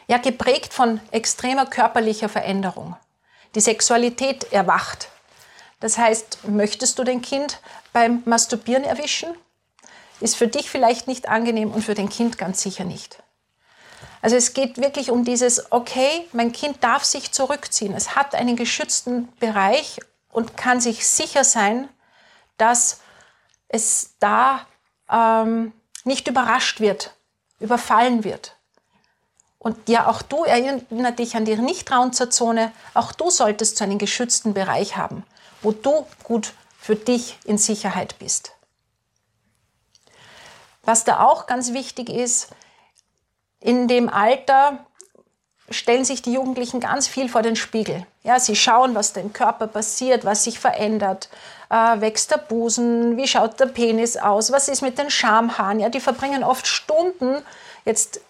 ja 0.09 0.19
geprägt 0.19 0.75
von 0.75 1.01
extremer 1.13 1.67
körperlicher 1.67 2.29
Veränderung. 2.29 2.97
Die 3.55 3.61
Sexualität 3.61 4.53
erwacht. 4.53 5.09
Das 5.79 5.97
heißt, 5.97 6.49
möchtest 6.49 6.99
du 6.99 7.05
dein 7.05 7.23
Kind 7.23 7.61
beim 7.93 8.23
Masturbieren 8.25 8.85
erwischen? 8.85 9.31
Ist 10.21 10.37
für 10.37 10.49
dich 10.49 10.69
vielleicht 10.69 11.07
nicht 11.07 11.29
angenehm 11.29 11.71
und 11.71 11.85
für 11.85 11.95
dein 11.95 12.09
Kind 12.09 12.39
ganz 12.39 12.61
sicher 12.61 12.85
nicht. 12.85 13.23
Also 14.23 14.37
es 14.37 14.53
geht 14.53 14.77
wirklich 14.77 15.11
um 15.11 15.25
dieses, 15.25 15.73
okay, 15.73 16.29
mein 16.33 16.53
Kind 16.53 16.85
darf 16.85 17.05
sich 17.05 17.33
zurückziehen. 17.33 17.95
Es 17.95 18.17
hat 18.17 18.35
einen 18.35 18.57
geschützten 18.57 19.29
Bereich 19.39 19.99
und 20.31 20.57
kann 20.57 20.81
sich 20.81 21.09
sicher 21.09 21.45
sein, 21.45 21.89
dass 22.59 23.01
es 23.69 24.17
da 24.19 24.67
ähm, 25.11 25.73
nicht 26.05 26.29
überrascht 26.29 26.81
wird, 26.81 27.15
überfallen 27.59 28.25
wird. 28.25 28.57
Und 29.59 29.89
ja, 29.89 30.07
auch 30.07 30.23
du 30.23 30.45
erinnere 30.45 31.13
dich 31.13 31.37
an 31.37 31.45
die 31.45 31.55
Nicht-Raunzerzone. 31.55 32.73
Auch 32.95 33.13
du 33.13 33.29
solltest 33.29 33.77
so 33.77 33.85
einen 33.85 33.99
geschützten 33.99 34.55
Bereich 34.55 34.97
haben, 34.97 35.25
wo 35.61 35.73
du 35.73 36.07
gut 36.23 36.55
für 36.79 36.97
dich 36.97 37.39
in 37.45 37.59
Sicherheit 37.59 38.19
bist. 38.19 38.53
Was 40.83 41.05
da 41.05 41.23
auch 41.23 41.47
ganz 41.47 41.75
wichtig 41.75 42.09
ist, 42.09 42.49
in 43.61 43.87
dem 43.87 44.09
Alter 44.09 44.87
stellen 45.71 46.05
sich 46.05 46.21
die 46.21 46.33
Jugendlichen 46.33 46.81
ganz 46.81 47.07
viel 47.07 47.29
vor 47.29 47.43
den 47.43 47.57
Spiegel. 47.57 48.05
Ja, 48.25 48.41
sie 48.41 48.57
schauen, 48.57 48.95
was 48.95 49.13
da 49.13 49.21
im 49.21 49.33
Körper 49.33 49.69
passiert, 49.69 50.25
was 50.25 50.45
sich 50.45 50.59
verändert. 50.59 51.29
Äh, 51.71 52.01
wächst 52.01 52.33
der 52.33 52.39
Busen? 52.39 53.17
Wie 53.17 53.29
schaut 53.29 53.61
der 53.61 53.67
Penis 53.67 54.17
aus? 54.17 54.51
Was 54.51 54.69
ist 54.69 54.83
mit 54.83 54.99
den 54.99 55.11
Schamhaaren? 55.11 55.79
Ja, 55.79 55.89
die 55.89 56.01
verbringen 56.01 56.43
oft 56.43 56.67
Stunden 56.67 57.37
jetzt 57.85 58.21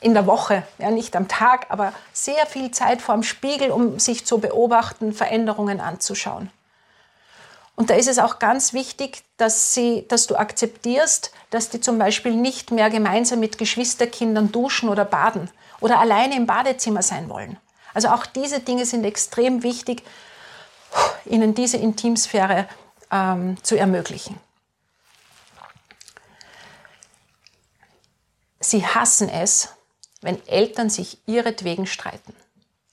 in 0.00 0.14
der 0.14 0.26
Woche, 0.26 0.64
ja, 0.78 0.90
nicht 0.90 1.14
am 1.14 1.28
Tag, 1.28 1.66
aber 1.68 1.92
sehr 2.12 2.44
viel 2.46 2.72
Zeit 2.72 3.00
vor 3.00 3.14
dem 3.14 3.22
Spiegel, 3.22 3.70
um 3.70 4.00
sich 4.00 4.26
zu 4.26 4.38
beobachten, 4.38 5.12
Veränderungen 5.12 5.80
anzuschauen. 5.80 6.50
Und 7.76 7.88
da 7.88 7.94
ist 7.94 8.08
es 8.08 8.18
auch 8.18 8.40
ganz 8.40 8.72
wichtig, 8.72 9.22
dass, 9.36 9.74
sie, 9.74 10.04
dass 10.08 10.26
du 10.26 10.34
akzeptierst, 10.34 11.30
dass 11.50 11.70
die 11.70 11.80
zum 11.80 11.98
Beispiel 11.98 12.34
nicht 12.34 12.72
mehr 12.72 12.90
gemeinsam 12.90 13.38
mit 13.38 13.58
Geschwisterkindern 13.58 14.50
duschen 14.50 14.88
oder 14.88 15.04
baden 15.04 15.48
oder 15.82 16.00
alleine 16.00 16.36
im 16.36 16.46
Badezimmer 16.46 17.02
sein 17.02 17.28
wollen. 17.28 17.58
Also 17.94 18.08
auch 18.08 18.24
diese 18.26 18.60
Dinge 18.60 18.86
sind 18.86 19.04
extrem 19.04 19.62
wichtig, 19.62 20.02
ihnen 21.26 21.54
diese 21.54 21.76
Intimsphäre 21.76 22.66
ähm, 23.10 23.62
zu 23.62 23.76
ermöglichen. 23.76 24.38
Sie 28.60 28.86
hassen 28.86 29.28
es, 29.28 29.70
wenn 30.20 30.46
Eltern 30.46 30.88
sich 30.88 31.18
ihretwegen 31.26 31.86
streiten. 31.86 32.34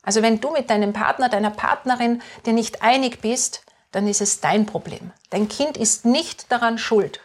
Also 0.01 0.22
wenn 0.22 0.41
du 0.41 0.51
mit 0.51 0.69
deinem 0.69 0.93
Partner, 0.93 1.29
deiner 1.29 1.51
Partnerin 1.51 2.22
dir 2.46 2.53
nicht 2.53 2.81
einig 2.81 3.22
bist, 3.22 3.63
dann 3.91 4.08
ist 4.08 4.22
es 4.22 4.39
dein 4.39 4.65
Problem. 4.65 5.12
Dein 5.29 5.48
Kind 5.48 5.77
ist 5.77 6.05
nicht 6.05 6.51
daran 6.51 6.77
schuld. 6.77 7.22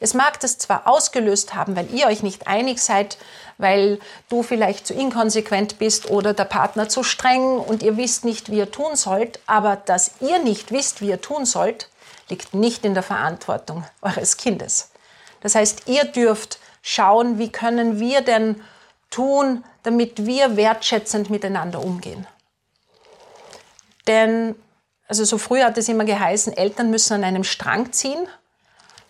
Es 0.00 0.12
mag 0.12 0.40
das 0.40 0.58
zwar 0.58 0.86
ausgelöst 0.86 1.54
haben, 1.54 1.76
weil 1.76 1.92
ihr 1.94 2.06
euch 2.06 2.22
nicht 2.22 2.46
einig 2.46 2.80
seid, 2.80 3.16
weil 3.58 3.98
du 4.28 4.42
vielleicht 4.42 4.86
zu 4.86 4.94
inkonsequent 4.94 5.78
bist 5.78 6.10
oder 6.10 6.34
der 6.34 6.44
Partner 6.44 6.88
zu 6.88 7.02
streng 7.02 7.58
und 7.58 7.82
ihr 7.82 7.96
wisst 7.96 8.24
nicht, 8.24 8.50
wie 8.50 8.58
ihr 8.58 8.70
tun 8.70 8.96
sollt, 8.96 9.40
aber 9.46 9.76
dass 9.76 10.12
ihr 10.20 10.40
nicht 10.40 10.72
wisst, 10.72 11.00
wie 11.00 11.08
ihr 11.08 11.20
tun 11.20 11.46
sollt, 11.46 11.88
liegt 12.28 12.54
nicht 12.54 12.84
in 12.84 12.94
der 12.94 13.02
Verantwortung 13.02 13.84
eures 14.02 14.36
Kindes. 14.36 14.90
Das 15.40 15.54
heißt, 15.54 15.82
ihr 15.86 16.04
dürft 16.04 16.58
schauen, 16.82 17.38
wie 17.38 17.52
können 17.52 18.00
wir 18.00 18.20
denn 18.20 18.62
tun, 19.10 19.64
damit 19.84 20.26
wir 20.26 20.56
wertschätzend 20.56 21.30
miteinander 21.30 21.82
umgehen. 21.82 22.26
Denn 24.06 24.54
also 25.06 25.24
so 25.24 25.38
früher 25.38 25.66
hat 25.66 25.78
es 25.78 25.88
immer 25.88 26.04
geheißen, 26.04 26.56
Eltern 26.56 26.90
müssen 26.90 27.14
an 27.14 27.24
einem 27.24 27.44
Strang 27.44 27.92
ziehen. 27.92 28.26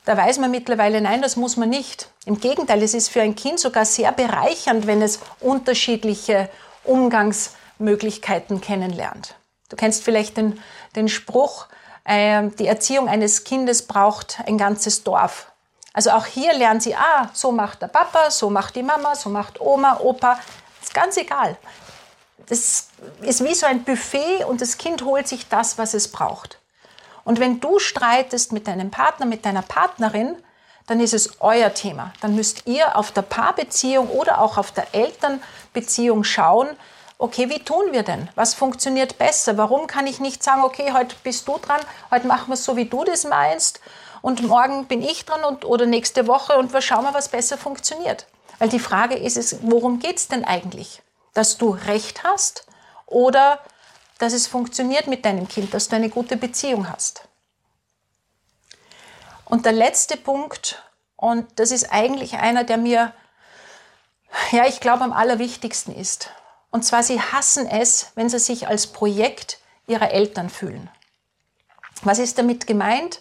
Da 0.05 0.17
weiß 0.17 0.39
man 0.39 0.51
mittlerweile, 0.51 1.01
nein, 1.01 1.23
das 1.23 1.37
muss 1.37 1.57
man 1.57 1.71
nicht. 1.71 2.09
Im 2.27 2.39
Gegenteil, 2.39 2.83
es 2.83 2.95
ist 2.95 3.09
für 3.09 3.23
ein 3.23 3.37
Kind 3.37 3.59
sogar 3.59 3.85
sehr 3.85 4.13
bereichernd, 4.13 4.87
wenn 4.87 5.01
es 5.01 5.21
unterschiedliche 5.41 6.51
Umgangsmöglichkeiten 6.85 8.61
kennenlernt. 8.61 9.35
Du 9.71 9.77
kennst 9.77 10.05
vielleicht 10.05 10.37
den, 10.37 10.61
den 10.95 11.09
Spruch, 11.09 11.67
äh, 12.05 12.49
die 12.59 12.67
Erziehung 12.67 13.09
eines 13.09 13.45
Kindes 13.45 13.87
braucht 13.87 14.41
ein 14.47 14.59
ganzes 14.59 15.05
Dorf. 15.05 15.51
Also 15.95 16.11
auch 16.11 16.27
hier 16.27 16.53
lernen 16.53 16.81
sie, 16.81 16.95
ah, 16.95 17.31
so 17.33 17.53
macht 17.53 17.81
der 17.81 17.89
Papa, 17.89 18.31
so 18.31 18.51
macht 18.51 18.77
die 18.77 18.83
Mama, 18.83 19.15
so 19.15 19.31
macht 19.31 19.61
Oma, 19.61 20.01
Opa. 20.01 20.39
Ist 20.83 20.93
ganz 20.93 21.17
egal 21.17 21.57
das 22.47 22.89
ist 23.23 23.45
wie 23.45 23.55
so 23.55 23.67
ein 23.67 23.85
Buffet 23.85 24.45
und 24.45 24.61
das 24.61 24.79
Kind 24.79 25.03
holt 25.03 25.29
sich 25.29 25.49
das, 25.49 25.79
was 25.79 25.95
es 25.95 26.09
braucht. 26.09 26.59
Und 27.25 27.41
wenn 27.41 27.61
du 27.61 27.79
streitest 27.79 28.53
mit 28.53 28.67
deinem 28.67 28.91
Partner, 28.91 29.27
mit 29.27 29.45
deiner 29.45 29.63
Partnerin, 29.63 30.37
dann 30.87 31.01
ist 31.01 31.15
es 31.15 31.41
euer 31.41 31.73
Thema. 31.73 32.13
Dann 32.21 32.35
müsst 32.35 32.67
ihr 32.67 32.97
auf 32.97 33.11
der 33.13 33.23
Paarbeziehung 33.23 34.09
oder 34.09 34.41
auch 34.41 34.59
auf 34.59 34.73
der 34.73 34.95
Elternbeziehung 34.95 36.25
schauen, 36.25 36.69
okay, 37.17 37.49
wie 37.49 37.61
tun 37.61 37.93
wir 37.93 38.03
denn? 38.03 38.29
Was 38.35 38.55
funktioniert 38.55 39.17
besser? 39.17 39.57
Warum 39.57 39.87
kann 39.87 40.07
ich 40.07 40.21
nicht 40.21 40.43
sagen, 40.43 40.63
okay, 40.63 40.93
heute 40.93 41.17
bist 41.23 41.49
du 41.49 41.57
dran, 41.59 41.81
heute 42.11 42.27
machen 42.27 42.49
wir 42.49 42.55
es 42.55 42.65
so, 42.65 42.77
wie 42.77 42.85
du 42.85 43.05
das 43.05 43.25
meinst 43.25 43.81
und 44.21 44.43
morgen 44.43 44.87
bin 44.87 45.03
ich 45.03 45.25
dran 45.25 45.45
und, 45.45 45.65
oder 45.65 45.87
nächste 45.87 46.27
Woche 46.27 46.59
und 46.59 46.73
wir 46.73 46.83
schauen 46.83 47.05
mal, 47.05 47.15
was 47.15 47.29
besser 47.29 47.57
funktioniert. 47.57 48.27
Weil 48.59 48.69
die 48.69 48.79
Frage 48.79 49.15
ist, 49.15 49.37
es, 49.37 49.59
worum 49.63 50.01
geht 50.01 50.19
es 50.19 50.29
denn 50.29 50.45
eigentlich? 50.45 51.01
dass 51.35 51.59
du 51.59 51.71
recht 51.71 52.25
hast 52.25 52.67
oder 53.07 53.59
dass 54.19 54.33
es 54.33 54.47
funktioniert 54.47 55.07
mit 55.07 55.25
deinem 55.25 55.49
Kind, 55.49 55.75
dass 55.75 55.89
du 55.89 55.97
eine 55.97 56.09
gute 56.09 56.37
Beziehung 56.37 56.89
hast. 56.91 57.29
Und 59.45 59.67
der 59.67 59.73
letzte 59.73 60.17
Punkt, 60.17 60.83
und 61.17 61.47
das 61.57 61.71
ist 61.71 61.93
eigentlich 61.93 62.37
einer, 62.37 62.65
der 62.65 62.77
mir, 62.77 63.13
ja, 64.53 64.67
ich 64.67 64.81
glaube, 64.81 65.05
am 65.05 65.13
allerwichtigsten 65.13 65.95
ist. 65.95 66.31
Und 66.71 66.85
zwar, 66.85 67.03
sie 67.03 67.21
hassen 67.21 67.67
es, 67.67 68.13
wenn 68.15 68.29
sie 68.29 68.39
sich 68.39 68.69
als 68.69 68.87
Projekt 68.89 69.59
ihrer 69.87 70.11
Eltern 70.11 70.51
fühlen. 70.51 70.91
Was 72.03 72.19
ist 72.19 72.39
damit 72.39 72.67
gemeint? 72.67 73.21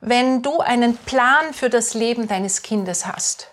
Wenn 0.00 0.42
du 0.42 0.60
einen 0.60 0.96
Plan 0.96 1.54
für 1.54 1.70
das 1.70 1.94
Leben 1.94 2.28
deines 2.28 2.62
Kindes 2.62 3.06
hast, 3.06 3.48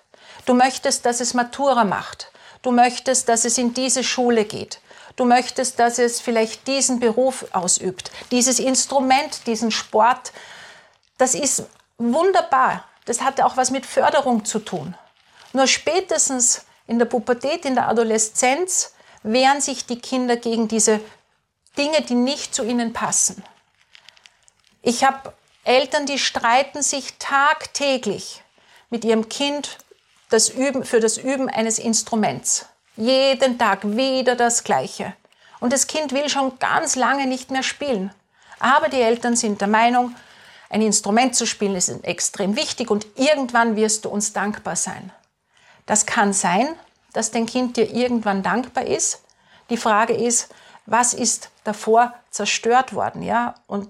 du 0.45 0.53
möchtest, 0.53 1.05
dass 1.05 1.21
es 1.21 1.33
Matura 1.33 1.83
macht, 1.83 2.31
Du 2.61 2.71
möchtest, 2.71 3.29
dass 3.29 3.45
es 3.45 3.57
in 3.57 3.73
diese 3.73 4.03
Schule 4.03 4.45
geht. 4.45 4.79
Du 5.19 5.25
möchtest, 5.25 5.79
dass 5.79 5.99
es 5.99 6.21
vielleicht 6.21 6.65
diesen 6.65 7.01
Beruf 7.01 7.45
ausübt, 7.51 8.09
dieses 8.31 8.57
Instrument, 8.57 9.45
diesen 9.47 9.69
Sport. 9.69 10.31
Das 11.17 11.35
ist 11.35 11.65
wunderbar. 11.97 12.85
Das 13.03 13.21
hat 13.21 13.41
auch 13.41 13.57
was 13.57 13.69
mit 13.69 13.85
Förderung 13.85 14.45
zu 14.45 14.59
tun. 14.59 14.95
Nur 15.51 15.67
spätestens 15.67 16.63
in 16.87 16.99
der 16.99 17.05
Pubertät, 17.05 17.65
in 17.65 17.75
der 17.75 17.89
Adoleszenz 17.89 18.93
wehren 19.21 19.59
sich 19.59 19.85
die 19.85 19.99
Kinder 19.99 20.37
gegen 20.37 20.69
diese 20.69 21.01
Dinge, 21.77 22.01
die 22.01 22.15
nicht 22.15 22.55
zu 22.55 22.63
ihnen 22.63 22.93
passen. 22.93 23.43
Ich 24.81 25.03
habe 25.03 25.33
Eltern, 25.65 26.05
die 26.05 26.17
streiten 26.17 26.81
sich 26.81 27.15
tagtäglich 27.19 28.41
mit 28.89 29.03
ihrem 29.03 29.27
Kind 29.27 29.79
das 30.29 30.47
Üben, 30.47 30.85
für 30.85 31.01
das 31.01 31.17
Üben 31.17 31.49
eines 31.49 31.77
Instruments. 31.77 32.67
Jeden 32.95 33.57
Tag 33.57 33.85
wieder 33.95 34.35
das 34.35 34.63
Gleiche. 34.63 35.13
Und 35.59 35.73
das 35.73 35.87
Kind 35.87 36.11
will 36.11 36.29
schon 36.29 36.57
ganz 36.59 36.95
lange 36.95 37.27
nicht 37.27 37.51
mehr 37.51 37.63
spielen. 37.63 38.11
Aber 38.59 38.89
die 38.89 39.01
Eltern 39.01 39.35
sind 39.35 39.61
der 39.61 39.67
Meinung, 39.67 40.15
ein 40.69 40.81
Instrument 40.81 41.35
zu 41.35 41.47
spielen 41.47 41.75
ist 41.75 41.89
extrem 42.03 42.55
wichtig 42.55 42.91
und 42.91 43.07
irgendwann 43.15 43.75
wirst 43.75 44.05
du 44.05 44.09
uns 44.09 44.33
dankbar 44.33 44.75
sein. 44.75 45.11
Das 45.87 46.05
kann 46.05 46.31
sein, 46.31 46.67
dass 47.13 47.31
dein 47.31 47.47
Kind 47.47 47.77
dir 47.77 47.91
irgendwann 47.91 48.43
dankbar 48.43 48.85
ist. 48.85 49.23
Die 49.71 49.77
Frage 49.77 50.13
ist, 50.13 50.53
was 50.85 51.13
ist 51.13 51.49
davor 51.63 52.13
zerstört 52.29 52.93
worden, 52.93 53.23
ja? 53.23 53.55
Und 53.65 53.89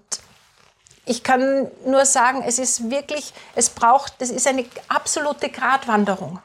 ich 1.05 1.23
kann 1.23 1.69
nur 1.85 2.05
sagen, 2.05 2.43
es 2.45 2.59
ist 2.59 2.89
wirklich, 2.89 3.33
es 3.55 3.69
braucht, 3.69 4.13
das 4.19 4.29
ist 4.29 4.47
eine 4.47 4.65
absolute 4.87 5.49
Gratwanderung. 5.49 6.39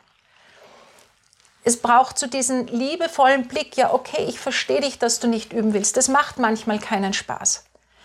Es 1.64 1.80
braucht 1.80 2.18
so 2.18 2.26
diesen 2.26 2.66
liebevollen 2.66 3.49
Blick, 3.49 3.76
ja, 3.76 3.92
okay, 3.92 4.25
ich 4.28 4.38
verstehe 4.38 4.83
dich, 4.83 4.99
dass 4.99 5.18
du 5.18 5.26
nicht 5.26 5.52
üben 5.52 5.73
willst. 5.73 5.97
Das 5.97 6.09
macht 6.09 6.38
manchmal 6.38 6.78
keinen 6.78 7.14
Spaß. 7.14 7.64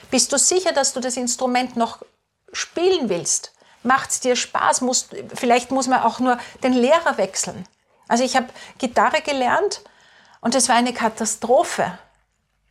Bist 0.10 0.32
du 0.32 0.38
sicher, 0.38 0.72
dass 0.72 0.94
du 0.94 1.02
das 1.02 1.18
Instrument 1.18 1.76
noch 1.76 2.00
spielen 2.54 3.10
willst? 3.10 3.54
Macht 3.84 4.12
es 4.12 4.20
dir 4.22 4.36
Spaß? 4.36 4.82
Muss, 4.82 5.10
vielleicht 5.36 5.72
muss 5.72 5.88
man 5.88 6.02
auch 6.02 6.20
nur 6.20 6.38
den 6.64 6.74
Lehrer 6.74 7.18
wechseln. 7.18 7.66
Also 8.08 8.24
ich 8.24 8.36
habe 8.36 8.48
Gitarre 8.78 9.22
gelernt 9.22 9.82
und 10.42 10.56
es 10.56 10.70
war 10.70 10.76
eine 10.76 10.94
Katastrophe 10.94 12.00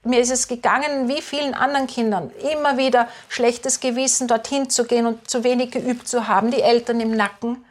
mir 0.05 0.21
ist 0.21 0.31
es 0.31 0.49
gegangen 0.49 1.09
wie 1.09 1.23
vielen 1.23 1.55
anderen 1.55 1.87
Kindern. 1.87 2.31
Immer 2.53 2.77
wieder 2.77 3.09
schlechtes 3.29 3.81
Gewissen, 3.81 4.29
dorthin 4.29 4.71
zu 4.71 4.85
gehen 4.85 5.07
und 5.07 5.29
zu 5.29 5.45
wenig 5.45 5.71
geübt 5.71 6.09
zu 6.09 6.29
haben, 6.29 6.51
die 6.51 6.63
Eltern 6.63 7.01
im 7.01 7.17
Nacken. 7.17 7.65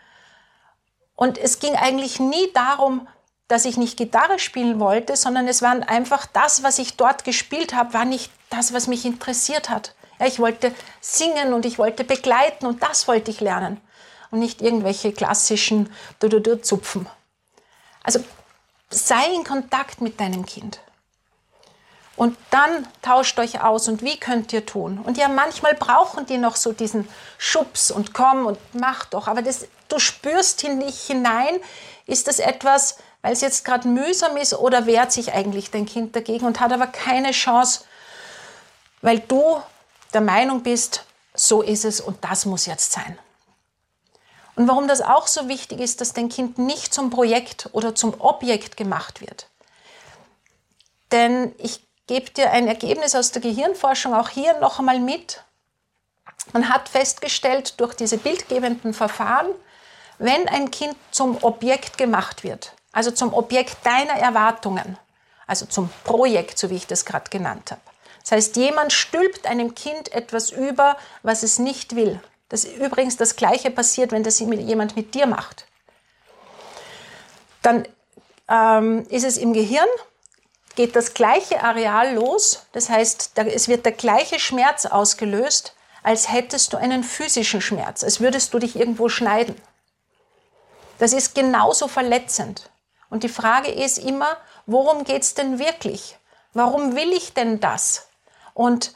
Und 1.18 1.38
es 1.40 1.60
ging 1.60 1.76
eigentlich 1.76 2.20
nie 2.20 2.54
darum, 2.54 3.08
dass 3.48 3.66
ich 3.66 3.76
nicht 3.76 3.98
Gitarre 3.98 4.40
spielen 4.40 4.80
wollte, 4.80 5.16
sondern 5.18 5.48
es 5.48 5.62
war 5.62 5.90
einfach 5.90 6.28
das, 6.28 6.64
was 6.64 6.80
ich 6.80 6.96
dort 6.96 7.24
gespielt 7.24 7.74
habe, 7.74 7.94
war 7.94 8.06
nicht 8.06 8.32
das, 8.50 8.72
was 8.72 8.88
mich 8.88 9.04
interessiert 9.04 9.70
hat. 9.70 9.96
Ja, 10.20 10.28
ich 10.28 10.40
wollte 10.40 10.74
singen 11.02 11.54
und 11.54 11.66
ich 11.66 11.80
wollte 11.80 12.04
begleiten 12.04 12.68
und 12.68 12.84
das 12.84 13.08
wollte 13.08 13.32
ich 13.32 13.42
lernen 13.42 13.82
und 14.32 14.40
nicht 14.40 14.62
irgendwelche 14.62 15.12
klassischen 15.12 15.92
Zupfen. 16.62 17.08
Also 18.04 18.24
sei 18.90 19.34
in 19.34 19.44
Kontakt 19.44 20.02
mit 20.02 20.20
deinem 20.20 20.46
Kind. 20.46 20.80
Und 22.18 22.36
dann 22.50 22.88
tauscht 23.04 23.38
euch 23.38 23.62
aus 23.62 23.88
und 23.88 24.02
wie 24.02 24.20
könnt 24.20 24.52
ihr 24.52 24.66
tun? 24.66 24.98
Und 24.98 25.18
ja, 25.18 25.28
manchmal 25.28 25.76
brauchen 25.76 26.26
die 26.26 26.40
noch 26.40 26.56
so 26.56 26.74
diesen 26.74 27.08
Schubs 27.38 27.92
und 27.92 28.16
komm 28.16 28.48
und 28.48 28.58
mach 28.74 29.06
doch. 29.06 29.28
Aber 29.28 29.44
das, 29.44 29.68
du 29.88 30.00
spürst 30.00 30.64
in 30.64 30.80
dich 30.80 31.00
hinein, 31.04 31.60
ist 32.08 32.28
das 32.28 32.40
etwas, 32.40 32.98
weil 33.22 33.34
es 33.34 33.42
jetzt 33.42 33.64
gerade 33.66 33.88
mühsam 33.88 34.36
ist 34.36 34.56
oder 34.56 34.88
wehrt 34.88 35.12
sich 35.12 35.32
eigentlich 35.32 35.70
dein 35.70 35.86
Kind 35.86 36.16
dagegen 36.16 36.48
und 36.48 36.60
hat 36.60 36.74
aber 36.74 36.88
keine 36.88 37.32
Chance, 37.32 37.82
weil 39.04 39.20
du 39.20 39.62
der 40.12 40.22
Meinung 40.22 40.64
bist, 40.64 41.06
so 41.36 41.62
ist 41.62 41.86
es 41.86 42.02
und 42.02 42.18
das 42.24 42.46
muss 42.46 42.66
jetzt 42.66 42.94
sein. 42.94 43.20
Und 44.56 44.68
warum 44.68 44.88
das 44.88 45.02
auch 45.02 45.28
so 45.28 45.48
wichtig 45.48 45.80
ist, 45.80 46.02
dass 46.02 46.14
dein 46.14 46.30
Kind 46.30 46.58
nicht 46.58 46.96
zum 46.96 47.12
Projekt 47.12 47.70
oder 47.74 47.94
zum 47.94 48.20
Objekt 48.20 48.76
gemacht 48.76 49.22
wird. 49.22 49.50
Denn 51.12 51.54
ich 51.60 51.87
gebe 52.08 52.32
dir 52.32 52.52
ein 52.52 52.68
Ergebnis 52.68 53.16
aus 53.16 53.32
der 53.32 53.42
Gehirnforschung 53.42 54.14
auch 54.14 54.30
hier 54.30 54.58
noch 54.60 54.80
einmal 54.80 55.00
mit. 55.00 55.44
Man 56.54 56.70
hat 56.70 56.90
festgestellt 56.90 57.80
durch 57.80 57.94
diese 57.94 58.18
bildgebenden 58.18 58.94
Verfahren, 58.94 59.48
wenn 60.18 60.48
ein 60.48 60.72
Kind 60.72 60.96
zum 61.12 61.38
Objekt 61.44 61.98
gemacht 61.98 62.44
wird, 62.44 62.74
also 62.92 63.12
zum 63.12 63.34
Objekt 63.34 63.78
deiner 63.84 64.14
Erwartungen, 64.14 64.98
also 65.46 65.66
zum 65.66 65.90
Projekt, 66.04 66.58
so 66.58 66.70
wie 66.70 66.76
ich 66.76 66.88
das 66.88 67.06
gerade 67.06 67.30
genannt 67.30 67.72
habe. 67.72 67.82
Das 68.22 68.32
heißt, 68.32 68.56
jemand 68.56 68.92
stülpt 68.92 69.46
einem 69.46 69.76
Kind 69.76 70.12
etwas 70.12 70.50
über, 70.50 70.98
was 71.24 71.44
es 71.44 71.60
nicht 71.60 71.96
will. 71.96 72.20
Das 72.50 72.64
ist 72.64 72.78
übrigens 72.78 73.18
das 73.18 73.36
Gleiche 73.36 73.72
passiert, 73.72 74.12
wenn 74.12 74.24
das 74.24 74.40
jemand 74.40 74.96
mit 74.96 75.14
dir 75.14 75.28
macht. 75.28 75.66
Dann 77.62 77.88
ähm, 78.50 79.06
ist 79.10 79.26
es 79.26 79.38
im 79.38 79.54
Gehirn, 79.54 79.88
geht 80.78 80.96
das 80.96 81.16
gleiche 81.16 81.62
Areal 81.62 82.14
los. 82.14 82.68
Das 82.72 82.90
heißt, 82.90 83.32
es 83.36 83.68
wird 83.68 83.86
der 83.86 83.92
gleiche 83.92 84.40
Schmerz 84.40 84.86
ausgelöst, 84.86 85.74
als 86.04 86.32
hättest 86.32 86.72
du 86.72 86.78
einen 86.78 87.04
physischen 87.04 87.60
Schmerz, 87.60 88.04
als 88.04 88.22
würdest 88.22 88.54
du 88.54 88.60
dich 88.60 88.78
irgendwo 88.78 89.10
schneiden. 89.10 89.60
Das 91.00 91.14
ist 91.14 91.36
genauso 91.36 91.88
verletzend. 91.88 92.70
Und 93.10 93.24
die 93.24 93.30
Frage 93.30 93.72
ist 93.72 93.98
immer, 93.98 94.38
worum 94.68 95.04
geht 95.04 95.24
es 95.24 95.34
denn 95.34 95.60
wirklich? 95.60 96.18
Warum 96.54 96.96
will 96.96 97.12
ich 97.12 97.34
denn 97.34 97.60
das? 97.60 98.08
Und 98.54 98.94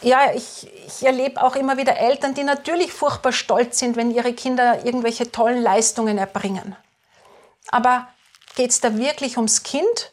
ja, 0.00 0.32
ich, 0.34 0.70
ich 0.86 1.04
erlebe 1.04 1.42
auch 1.42 1.56
immer 1.56 1.76
wieder 1.76 1.96
Eltern, 1.96 2.34
die 2.34 2.42
natürlich 2.42 2.92
furchtbar 2.92 3.32
stolz 3.32 3.78
sind, 3.78 3.96
wenn 3.96 4.10
ihre 4.10 4.32
Kinder 4.32 4.84
irgendwelche 4.84 5.30
tollen 5.30 5.62
Leistungen 5.62 6.16
erbringen. 6.18 6.74
Aber 7.68 8.08
geht 8.56 8.70
es 8.70 8.80
da 8.80 8.96
wirklich 8.96 9.36
ums 9.36 9.62
Kind? 9.62 10.12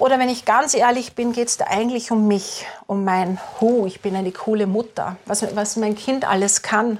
Oder 0.00 0.18
wenn 0.18 0.30
ich 0.30 0.46
ganz 0.46 0.72
ehrlich 0.72 1.14
bin, 1.14 1.34
geht 1.34 1.48
es 1.48 1.58
da 1.58 1.66
eigentlich 1.66 2.10
um 2.10 2.26
mich, 2.26 2.64
um 2.86 3.04
mein 3.04 3.38
Hu, 3.60 3.84
ich 3.84 4.00
bin 4.00 4.16
eine 4.16 4.32
coole 4.32 4.66
Mutter, 4.66 5.18
was, 5.26 5.54
was 5.54 5.76
mein 5.76 5.94
Kind 5.94 6.26
alles 6.26 6.62
kann. 6.62 6.98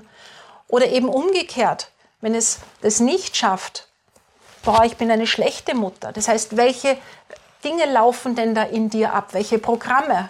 Oder 0.69 0.89
eben 0.91 1.09
umgekehrt, 1.09 1.91
wenn 2.21 2.35
es 2.35 2.59
das 2.83 3.01
nicht 3.01 3.39
schafft, 3.39 3.89
boah, 4.63 4.85
ich 4.85 4.99
bin 4.99 5.11
eine 5.11 5.27
schlechte 5.27 5.75
Mutter. 5.75 6.13
Das 6.13 6.29
heißt, 6.29 6.59
welche 6.59 6.99
Dinge 7.65 7.87
laufen 7.91 8.35
denn 8.35 8.55
da 8.55 8.65
in 8.65 8.91
dir 8.91 9.15
ab? 9.15 9.33
Welche 9.33 9.59
Programme? 9.59 10.29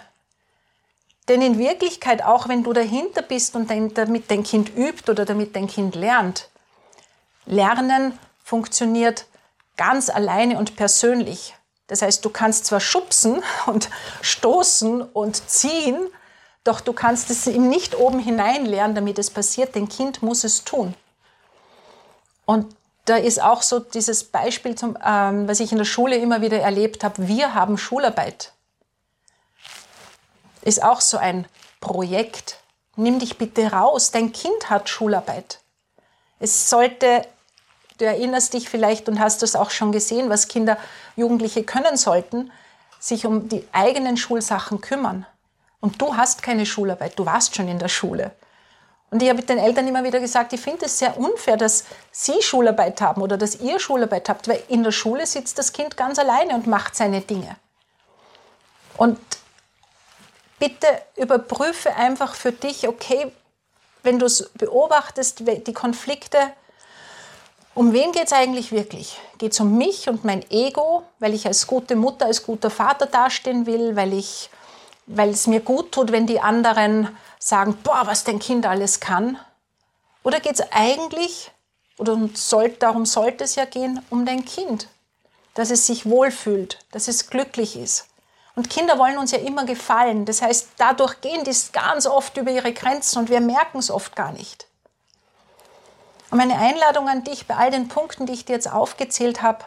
Denn 1.27 1.41
in 1.41 1.59
Wirklichkeit, 1.59 2.23
auch 2.23 2.47
wenn 2.47 2.63
du 2.63 2.71
dahinter 2.71 3.21
bist 3.21 3.53
und 3.57 3.69
damit 3.69 4.31
dein 4.31 4.43
Kind 4.43 4.77
übt 4.77 5.11
oder 5.11 5.25
damit 5.25 5.57
dein 5.57 5.67
Kind 5.67 5.95
lernt, 5.95 6.47
Lernen 7.45 8.17
funktioniert 8.41 9.25
ganz 9.75 10.09
alleine 10.09 10.57
und 10.57 10.77
persönlich. 10.77 11.53
Das 11.91 12.01
heißt, 12.01 12.23
du 12.23 12.29
kannst 12.29 12.67
zwar 12.67 12.79
schubsen 12.79 13.43
und 13.65 13.89
stoßen 14.21 15.01
und 15.01 15.49
ziehen, 15.49 16.07
doch 16.63 16.79
du 16.79 16.93
kannst 16.93 17.29
es 17.29 17.45
ihm 17.47 17.67
nicht 17.67 17.95
oben 17.95 18.19
hinein 18.19 18.65
lernen, 18.65 18.95
damit 18.95 19.19
es 19.19 19.29
passiert. 19.29 19.75
Dein 19.75 19.89
Kind 19.89 20.23
muss 20.23 20.45
es 20.45 20.63
tun. 20.63 20.93
Und 22.45 22.73
da 23.03 23.17
ist 23.17 23.43
auch 23.43 23.61
so 23.61 23.79
dieses 23.81 24.23
Beispiel, 24.23 24.75
zum, 24.75 24.97
ähm, 25.05 25.49
was 25.49 25.59
ich 25.59 25.73
in 25.73 25.79
der 25.79 25.83
Schule 25.83 26.15
immer 26.15 26.41
wieder 26.41 26.61
erlebt 26.61 27.03
habe. 27.03 27.27
Wir 27.27 27.55
haben 27.55 27.77
Schularbeit. 27.77 28.53
Ist 30.61 30.81
auch 30.81 31.01
so 31.01 31.17
ein 31.17 31.45
Projekt. 31.81 32.59
Nimm 32.95 33.19
dich 33.19 33.37
bitte 33.37 33.69
raus. 33.69 34.11
Dein 34.11 34.31
Kind 34.31 34.69
hat 34.69 34.87
Schularbeit. 34.87 35.59
Es 36.39 36.69
sollte, 36.69 37.27
du 38.01 38.05
erinnerst 38.05 38.53
dich 38.53 38.67
vielleicht 38.67 39.07
und 39.07 39.19
hast 39.19 39.43
das 39.43 39.55
auch 39.55 39.69
schon 39.69 39.91
gesehen, 39.91 40.29
was 40.29 40.47
Kinder, 40.47 40.77
Jugendliche 41.15 41.63
können 41.63 41.97
sollten, 41.97 42.51
sich 42.99 43.25
um 43.25 43.47
die 43.47 43.65
eigenen 43.71 44.17
Schulsachen 44.17 44.81
kümmern. 44.81 45.25
Und 45.79 46.01
du 46.01 46.17
hast 46.17 46.43
keine 46.43 46.65
Schularbeit, 46.65 47.17
du 47.17 47.25
warst 47.25 47.55
schon 47.55 47.67
in 47.67 47.79
der 47.79 47.87
Schule. 47.87 48.31
Und 49.11 49.21
ich 49.21 49.29
habe 49.29 49.41
den 49.43 49.57
Eltern 49.57 49.87
immer 49.87 50.03
wieder 50.03 50.19
gesagt, 50.19 50.53
ich 50.53 50.61
finde 50.61 50.85
es 50.85 50.97
sehr 50.97 51.17
unfair, 51.17 51.57
dass 51.57 51.83
sie 52.11 52.41
Schularbeit 52.41 53.01
haben 53.01 53.21
oder 53.21 53.37
dass 53.37 53.59
ihr 53.59 53.79
Schularbeit 53.79 54.29
habt, 54.29 54.47
weil 54.47 54.63
in 54.69 54.83
der 54.83 54.91
Schule 54.91 55.25
sitzt 55.25 55.57
das 55.57 55.73
Kind 55.73 55.97
ganz 55.97 56.17
alleine 56.17 56.55
und 56.55 56.65
macht 56.65 56.95
seine 56.95 57.21
Dinge. 57.21 57.57
Und 58.97 59.19
bitte 60.59 60.87
überprüfe 61.17 61.93
einfach 61.95 62.35
für 62.35 62.51
dich, 62.51 62.87
okay, 62.87 63.31
wenn 64.03 64.17
du 64.17 64.27
es 64.27 64.49
beobachtest, 64.53 65.39
die 65.39 65.73
Konflikte, 65.73 66.53
um 67.73 67.93
wen 67.93 68.11
geht 68.11 68.25
es 68.25 68.33
eigentlich 68.33 68.71
wirklich? 68.71 69.17
Geht 69.37 69.53
es 69.53 69.59
um 69.59 69.77
mich 69.77 70.09
und 70.09 70.25
mein 70.25 70.49
Ego, 70.51 71.03
weil 71.19 71.33
ich 71.33 71.47
als 71.47 71.67
gute 71.67 71.95
Mutter, 71.95 72.25
als 72.25 72.43
guter 72.43 72.69
Vater 72.69 73.05
dastehen 73.05 73.65
will, 73.65 73.95
weil, 73.95 74.13
ich, 74.13 74.49
weil 75.07 75.29
es 75.29 75.47
mir 75.47 75.61
gut 75.61 75.91
tut, 75.91 76.11
wenn 76.11 76.27
die 76.27 76.41
anderen 76.41 77.15
sagen, 77.39 77.77
boah, 77.83 78.03
was 78.05 78.23
dein 78.23 78.39
Kind 78.39 78.65
alles 78.65 78.99
kann? 78.99 79.37
Oder 80.23 80.39
geht 80.39 80.59
es 80.59 80.71
eigentlich, 80.71 81.51
oder 81.97 82.19
soll, 82.33 82.69
darum 82.69 83.05
sollte 83.05 83.45
es 83.45 83.55
ja 83.55 83.65
gehen, 83.65 84.03
um 84.09 84.25
dein 84.25 84.45
Kind, 84.45 84.87
dass 85.53 85.71
es 85.71 85.87
sich 85.87 86.05
wohlfühlt, 86.05 86.79
dass 86.91 87.07
es 87.07 87.29
glücklich 87.29 87.77
ist. 87.77 88.07
Und 88.55 88.69
Kinder 88.69 88.99
wollen 88.99 89.17
uns 89.17 89.31
ja 89.31 89.39
immer 89.39 89.65
gefallen. 89.65 90.25
Das 90.25 90.41
heißt, 90.41 90.71
dadurch 90.77 91.21
gehen 91.21 91.43
die 91.45 91.55
ganz 91.71 92.05
oft 92.05 92.35
über 92.35 92.51
ihre 92.51 92.73
Grenzen 92.73 93.19
und 93.19 93.29
wir 93.29 93.39
merken 93.39 93.79
es 93.79 93.89
oft 93.89 94.15
gar 94.15 94.33
nicht. 94.33 94.67
Und 96.31 96.37
meine 96.37 96.57
Einladung 96.57 97.07
an 97.07 97.23
dich 97.23 97.45
bei 97.45 97.55
all 97.55 97.69
den 97.69 97.87
Punkten, 97.87 98.25
die 98.25 98.33
ich 98.33 98.45
dir 98.45 98.53
jetzt 98.53 98.71
aufgezählt 98.71 99.41
habe, 99.41 99.65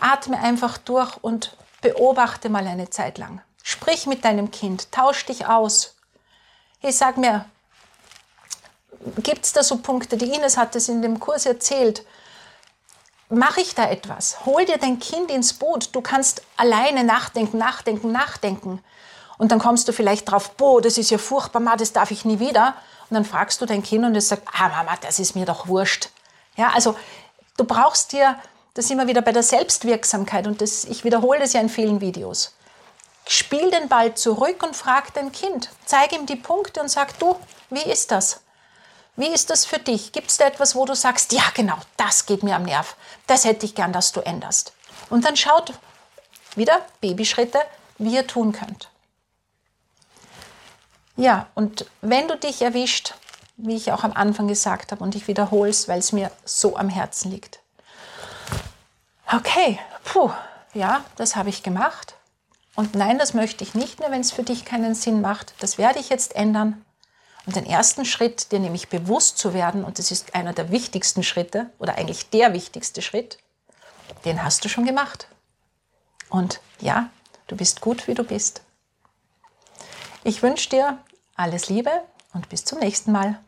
atme 0.00 0.38
einfach 0.38 0.76
durch 0.76 1.16
und 1.22 1.56
beobachte 1.80 2.50
mal 2.50 2.66
eine 2.66 2.90
Zeit 2.90 3.16
lang. 3.16 3.40
Sprich 3.62 4.06
mit 4.06 4.24
deinem 4.24 4.50
Kind, 4.50 4.92
tausch 4.92 5.24
dich 5.24 5.46
aus, 5.46 5.94
Hey, 6.80 6.92
sag 6.92 7.16
mir, 7.16 7.44
gibt 9.24 9.44
es 9.44 9.52
da 9.52 9.64
so 9.64 9.78
Punkte, 9.78 10.16
die 10.16 10.32
Ines 10.32 10.56
hat 10.56 10.76
es 10.76 10.88
in 10.88 11.02
dem 11.02 11.18
Kurs 11.18 11.44
erzählt, 11.44 12.04
mache 13.28 13.60
ich 13.60 13.74
da 13.74 13.90
etwas? 13.90 14.46
Hol 14.46 14.64
dir 14.64 14.78
dein 14.78 15.00
Kind 15.00 15.28
ins 15.32 15.54
Boot. 15.54 15.88
Du 15.92 16.00
kannst 16.02 16.42
alleine 16.56 17.02
nachdenken, 17.02 17.58
nachdenken, 17.58 18.12
nachdenken. 18.12 18.80
Und 19.38 19.50
dann 19.50 19.58
kommst 19.58 19.88
du 19.88 19.92
vielleicht 19.92 20.30
drauf, 20.30 20.50
boah, 20.52 20.80
das 20.80 20.98
ist 20.98 21.10
ja 21.10 21.18
furchtbar, 21.18 21.76
das 21.76 21.92
darf 21.92 22.12
ich 22.12 22.24
nie 22.24 22.38
wieder. 22.38 22.76
Und 23.10 23.14
dann 23.14 23.24
fragst 23.24 23.60
du 23.60 23.66
dein 23.66 23.82
Kind 23.82 24.04
und 24.04 24.14
es 24.14 24.28
sagt, 24.28 24.46
ah 24.52 24.68
Mama, 24.68 24.96
das 25.00 25.18
ist 25.18 25.34
mir 25.34 25.46
doch 25.46 25.68
wurscht. 25.68 26.10
Ja, 26.56 26.70
also 26.74 26.96
du 27.56 27.64
brauchst 27.64 28.12
dir, 28.12 28.38
das 28.74 28.90
wir 28.90 29.06
wieder 29.06 29.22
bei 29.22 29.32
der 29.32 29.42
Selbstwirksamkeit 29.42 30.46
und 30.46 30.60
das, 30.60 30.84
ich 30.84 31.04
wiederhole 31.04 31.40
das 31.40 31.52
ja 31.52 31.60
in 31.60 31.68
vielen 31.68 32.00
Videos. 32.00 32.54
Spiel 33.26 33.70
den 33.70 33.88
Ball 33.88 34.14
zurück 34.14 34.62
und 34.62 34.76
frag 34.76 35.12
dein 35.14 35.32
Kind. 35.32 35.70
Zeig 35.84 36.12
ihm 36.12 36.26
die 36.26 36.36
Punkte 36.36 36.80
und 36.80 36.88
sag, 36.88 37.18
du, 37.18 37.36
wie 37.70 37.82
ist 37.82 38.10
das? 38.10 38.40
Wie 39.16 39.26
ist 39.26 39.50
das 39.50 39.64
für 39.64 39.78
dich? 39.78 40.12
Gibt 40.12 40.30
es 40.30 40.36
da 40.36 40.46
etwas, 40.46 40.74
wo 40.74 40.84
du 40.84 40.94
sagst, 40.94 41.32
ja 41.32 41.42
genau, 41.54 41.76
das 41.96 42.24
geht 42.24 42.42
mir 42.42 42.56
am 42.56 42.62
Nerv. 42.62 42.94
Das 43.26 43.44
hätte 43.44 43.66
ich 43.66 43.74
gern, 43.74 43.92
dass 43.92 44.12
du 44.12 44.20
änderst. 44.20 44.72
Und 45.10 45.24
dann 45.24 45.36
schaut 45.36 45.72
wieder 46.54 46.80
Babyschritte, 47.00 47.58
wie 47.98 48.14
ihr 48.14 48.26
tun 48.26 48.52
könnt. 48.52 48.88
Ja, 51.18 51.48
und 51.56 51.84
wenn 52.00 52.28
du 52.28 52.36
dich 52.36 52.62
erwischt, 52.62 53.14
wie 53.56 53.74
ich 53.74 53.90
auch 53.90 54.04
am 54.04 54.12
Anfang 54.12 54.46
gesagt 54.46 54.92
habe, 54.92 55.02
und 55.02 55.16
ich 55.16 55.26
wiederhole 55.26 55.68
es, 55.68 55.88
weil 55.88 55.98
es 55.98 56.12
mir 56.12 56.30
so 56.44 56.76
am 56.76 56.88
Herzen 56.88 57.32
liegt. 57.32 57.58
Okay, 59.30 59.80
puh, 60.04 60.30
ja, 60.74 61.04
das 61.16 61.34
habe 61.34 61.48
ich 61.48 61.64
gemacht. 61.64 62.14
Und 62.76 62.94
nein, 62.94 63.18
das 63.18 63.34
möchte 63.34 63.64
ich 63.64 63.74
nicht 63.74 63.98
mehr, 63.98 64.12
wenn 64.12 64.20
es 64.20 64.30
für 64.30 64.44
dich 64.44 64.64
keinen 64.64 64.94
Sinn 64.94 65.20
macht. 65.20 65.54
Das 65.58 65.76
werde 65.76 65.98
ich 65.98 66.08
jetzt 66.08 66.36
ändern. 66.36 66.84
Und 67.46 67.56
den 67.56 67.66
ersten 67.66 68.04
Schritt, 68.04 68.52
dir 68.52 68.60
nämlich 68.60 68.88
bewusst 68.88 69.38
zu 69.38 69.52
werden, 69.52 69.82
und 69.82 69.98
das 69.98 70.12
ist 70.12 70.36
einer 70.36 70.52
der 70.52 70.70
wichtigsten 70.70 71.24
Schritte 71.24 71.68
oder 71.80 71.96
eigentlich 71.96 72.30
der 72.30 72.52
wichtigste 72.52 73.02
Schritt, 73.02 73.38
den 74.24 74.44
hast 74.44 74.64
du 74.64 74.68
schon 74.68 74.86
gemacht. 74.86 75.26
Und 76.28 76.60
ja, 76.80 77.10
du 77.48 77.56
bist 77.56 77.80
gut, 77.80 78.06
wie 78.06 78.14
du 78.14 78.22
bist. 78.22 78.62
Ich 80.22 80.42
wünsche 80.42 80.68
dir 80.68 80.98
alles 81.38 81.68
Liebe 81.68 81.90
und 82.34 82.48
bis 82.48 82.64
zum 82.64 82.80
nächsten 82.80 83.12
Mal. 83.12 83.38